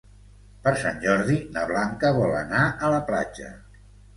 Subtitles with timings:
[0.63, 3.53] Per Sant Jordi na Blanca vol anar a la platja.